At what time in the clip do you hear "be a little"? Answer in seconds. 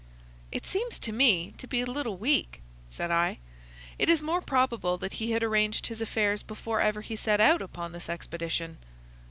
1.67-2.17